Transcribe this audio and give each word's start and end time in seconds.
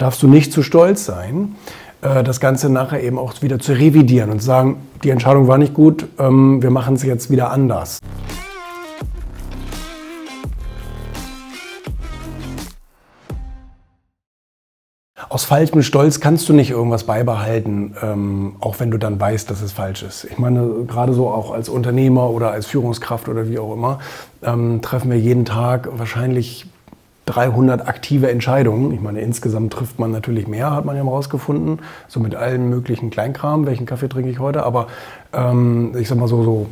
darfst 0.00 0.22
du 0.22 0.28
nicht 0.28 0.52
zu 0.52 0.62
stolz 0.62 1.04
sein, 1.04 1.54
äh, 2.00 2.24
das 2.24 2.40
Ganze 2.40 2.70
nachher 2.70 3.02
eben 3.02 3.18
auch 3.18 3.40
wieder 3.42 3.58
zu 3.58 3.72
revidieren 3.72 4.30
und 4.30 4.40
zu 4.40 4.46
sagen, 4.46 4.76
die 5.04 5.10
Entscheidung 5.10 5.46
war 5.46 5.58
nicht 5.58 5.74
gut, 5.74 6.06
ähm, 6.18 6.62
wir 6.62 6.70
machen 6.70 6.94
es 6.94 7.02
jetzt 7.02 7.30
wieder 7.30 7.50
anders. 7.50 7.98
Aus 15.28 15.44
falschem 15.44 15.82
Stolz 15.82 16.18
kannst 16.18 16.48
du 16.48 16.54
nicht 16.54 16.70
irgendwas 16.70 17.04
beibehalten, 17.04 17.94
ähm, 18.02 18.56
auch 18.58 18.80
wenn 18.80 18.90
du 18.90 18.98
dann 18.98 19.20
weißt, 19.20 19.48
dass 19.48 19.62
es 19.62 19.70
falsch 19.70 20.02
ist. 20.02 20.24
Ich 20.24 20.38
meine, 20.38 20.66
gerade 20.88 21.12
so 21.12 21.28
auch 21.28 21.52
als 21.52 21.68
Unternehmer 21.68 22.30
oder 22.30 22.50
als 22.50 22.66
Führungskraft 22.66 23.28
oder 23.28 23.48
wie 23.48 23.60
auch 23.60 23.72
immer, 23.72 24.00
ähm, 24.42 24.80
treffen 24.82 25.08
wir 25.10 25.18
jeden 25.18 25.44
Tag 25.44 25.88
wahrscheinlich 25.92 26.66
300 27.30 27.86
aktive 27.86 28.30
Entscheidungen. 28.30 28.92
Ich 28.92 29.00
meine, 29.00 29.20
insgesamt 29.20 29.72
trifft 29.72 29.98
man 29.98 30.10
natürlich 30.10 30.48
mehr, 30.48 30.72
hat 30.72 30.84
man 30.84 30.96
ja 30.96 31.04
mal 31.04 31.12
rausgefunden, 31.12 31.80
so 32.08 32.18
mit 32.18 32.34
allen 32.34 32.68
möglichen 32.68 33.10
Kleinkram. 33.10 33.66
Welchen 33.66 33.86
Kaffee 33.86 34.08
trinke 34.08 34.30
ich 34.30 34.40
heute? 34.40 34.64
Aber 34.64 34.88
ähm, 35.32 35.94
ich 35.98 36.08
sag 36.08 36.18
mal 36.18 36.28
so, 36.28 36.42
so 36.42 36.66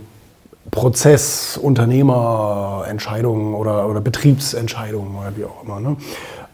Prozess, 0.71 1.57
Unternehmerentscheidungen 1.57 3.55
oder, 3.55 3.89
oder 3.89 4.01
Betriebsentscheidungen 4.01 5.17
oder 5.17 5.37
wie 5.37 5.45
auch 5.45 5.63
immer. 5.65 5.81
Ne? 5.81 5.97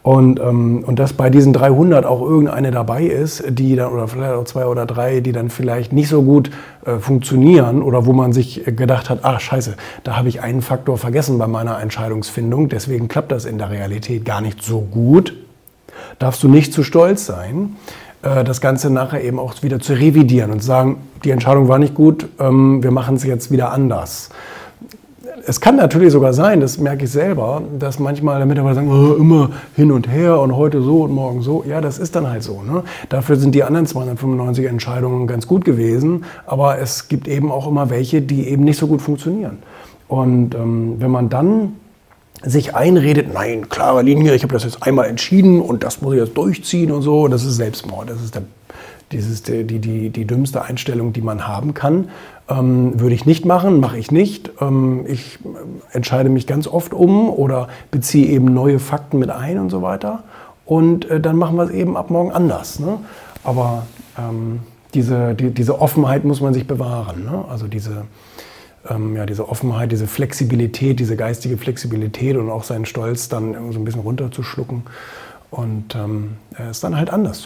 Und, 0.04 0.38
ähm, 0.38 0.84
und 0.86 0.98
dass 0.98 1.14
bei 1.14 1.30
diesen 1.30 1.54
300 1.54 2.04
auch 2.04 2.20
irgendeine 2.20 2.70
dabei 2.70 3.04
ist, 3.04 3.42
die 3.48 3.74
dann, 3.74 3.90
oder 3.90 4.06
vielleicht 4.06 4.34
auch 4.34 4.44
zwei 4.44 4.66
oder 4.66 4.84
drei, 4.84 5.20
die 5.20 5.32
dann 5.32 5.48
vielleicht 5.48 5.94
nicht 5.94 6.10
so 6.10 6.22
gut 6.22 6.50
äh, 6.84 6.98
funktionieren 6.98 7.82
oder 7.82 8.04
wo 8.04 8.12
man 8.12 8.34
sich 8.34 8.64
gedacht 8.66 9.08
hat, 9.08 9.20
ach 9.22 9.40
scheiße, 9.40 9.76
da 10.02 10.18
habe 10.18 10.28
ich 10.28 10.42
einen 10.42 10.60
Faktor 10.60 10.98
vergessen 10.98 11.38
bei 11.38 11.46
meiner 11.46 11.80
Entscheidungsfindung, 11.80 12.68
deswegen 12.68 13.08
klappt 13.08 13.32
das 13.32 13.46
in 13.46 13.56
der 13.56 13.70
Realität 13.70 14.26
gar 14.26 14.42
nicht 14.42 14.62
so 14.62 14.82
gut, 14.82 15.34
darfst 16.18 16.42
du 16.42 16.48
nicht 16.48 16.74
zu 16.74 16.82
stolz 16.82 17.24
sein, 17.24 17.76
äh, 18.20 18.44
das 18.44 18.60
Ganze 18.60 18.90
nachher 18.90 19.24
eben 19.24 19.38
auch 19.38 19.62
wieder 19.62 19.80
zu 19.80 19.94
revidieren 19.94 20.50
und 20.50 20.62
sagen, 20.62 20.98
die 21.24 21.30
Entscheidung 21.30 21.68
war 21.68 21.78
nicht 21.78 21.94
gut, 21.94 22.28
ähm, 22.38 22.82
wir 22.82 22.90
machen 22.90 23.16
es 23.16 23.24
jetzt 23.24 23.50
wieder 23.50 23.72
anders 23.72 24.28
es 25.46 25.60
kann 25.60 25.76
natürlich 25.76 26.12
sogar 26.12 26.32
sein, 26.32 26.60
das 26.60 26.78
merke 26.78 27.04
ich 27.04 27.10
selber, 27.10 27.62
dass 27.78 27.98
manchmal 27.98 28.38
der 28.38 28.46
Mitarbeiter 28.46 28.76
sagen, 28.76 28.90
oh, 28.90 29.14
immer 29.14 29.50
hin 29.76 29.92
und 29.92 30.08
her 30.08 30.40
und 30.40 30.56
heute 30.56 30.82
so 30.82 31.02
und 31.02 31.12
morgen 31.12 31.42
so. 31.42 31.64
Ja, 31.66 31.80
das 31.80 31.98
ist 31.98 32.16
dann 32.16 32.28
halt 32.28 32.42
so. 32.42 32.62
Ne? 32.62 32.82
Dafür 33.08 33.36
sind 33.36 33.54
die 33.54 33.62
anderen 33.62 33.86
295 33.86 34.66
Entscheidungen 34.66 35.26
ganz 35.26 35.46
gut 35.46 35.64
gewesen, 35.64 36.24
aber 36.46 36.78
es 36.78 37.08
gibt 37.08 37.28
eben 37.28 37.50
auch 37.50 37.66
immer 37.66 37.90
welche, 37.90 38.22
die 38.22 38.48
eben 38.48 38.64
nicht 38.64 38.78
so 38.78 38.86
gut 38.86 39.02
funktionieren. 39.02 39.58
Und 40.08 40.54
ähm, 40.54 40.96
wenn 40.98 41.10
man 41.10 41.28
dann 41.28 41.76
sich 42.42 42.74
einredet, 42.74 43.32
nein, 43.32 43.68
klare 43.68 44.02
Linie, 44.02 44.34
ich 44.34 44.42
habe 44.42 44.52
das 44.52 44.64
jetzt 44.64 44.82
einmal 44.82 45.06
entschieden 45.06 45.60
und 45.60 45.84
das 45.84 46.02
muss 46.02 46.14
ich 46.14 46.20
jetzt 46.20 46.36
durchziehen 46.36 46.90
und 46.90 47.02
so, 47.02 47.28
das 47.28 47.44
ist 47.44 47.56
Selbstmord, 47.56 48.10
das 48.10 48.22
ist 48.22 48.34
der 48.34 48.42
dieses, 49.12 49.42
die, 49.42 49.64
die, 49.64 50.10
die 50.10 50.24
dümmste 50.26 50.62
Einstellung, 50.62 51.12
die 51.12 51.20
man 51.20 51.46
haben 51.46 51.74
kann. 51.74 52.08
Ähm, 52.48 53.00
würde 53.00 53.14
ich 53.14 53.24
nicht 53.24 53.44
machen, 53.46 53.80
mache 53.80 53.98
ich 53.98 54.10
nicht. 54.10 54.50
Ähm, 54.60 55.04
ich 55.06 55.38
entscheide 55.92 56.28
mich 56.28 56.46
ganz 56.46 56.66
oft 56.66 56.92
um 56.92 57.30
oder 57.30 57.68
beziehe 57.90 58.26
eben 58.26 58.52
neue 58.52 58.78
Fakten 58.78 59.18
mit 59.18 59.30
ein 59.30 59.58
und 59.58 59.70
so 59.70 59.82
weiter. 59.82 60.24
Und 60.66 61.08
äh, 61.10 61.20
dann 61.20 61.36
machen 61.36 61.56
wir 61.56 61.64
es 61.64 61.70
eben 61.70 61.96
ab 61.96 62.10
morgen 62.10 62.32
anders. 62.32 62.80
Ne? 62.80 62.98
Aber 63.44 63.86
ähm, 64.18 64.60
diese, 64.94 65.34
die, 65.34 65.50
diese 65.50 65.80
Offenheit 65.80 66.24
muss 66.24 66.40
man 66.40 66.52
sich 66.52 66.66
bewahren. 66.66 67.24
Ne? 67.24 67.44
Also 67.48 67.66
diese, 67.66 68.04
ähm, 68.88 69.16
ja, 69.16 69.26
diese 69.26 69.48
Offenheit, 69.48 69.92
diese 69.92 70.06
Flexibilität, 70.06 71.00
diese 71.00 71.16
geistige 71.16 71.56
Flexibilität 71.56 72.36
und 72.36 72.50
auch 72.50 72.64
seinen 72.64 72.86
Stolz 72.86 73.28
dann 73.28 73.72
so 73.72 73.78
ein 73.78 73.84
bisschen 73.84 74.02
runterzuschlucken 74.02 74.82
und 75.50 75.94
ähm, 75.94 76.36
es 76.58 76.80
dann 76.80 76.96
halt 76.96 77.10
anders 77.10 77.40
zu. 77.40 77.42